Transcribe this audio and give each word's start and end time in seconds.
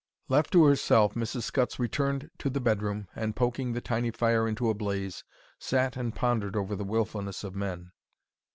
Left 0.29 0.51
to 0.53 0.63
herself, 0.63 1.13
Mrs. 1.13 1.43
Scutts 1.43 1.77
returned 1.77 2.31
to 2.39 2.49
the 2.49 2.59
bedroom 2.59 3.07
and, 3.15 3.35
poking 3.35 3.73
the 3.73 3.81
tiny 3.81 4.09
fire 4.09 4.47
into 4.47 4.71
a 4.71 4.73
blaze, 4.73 5.23
sat 5.59 5.95
and 5.95 6.15
pondered 6.15 6.55
over 6.55 6.75
the 6.75 6.83
willfulness 6.83 7.43
of 7.43 7.53
men. 7.53 7.91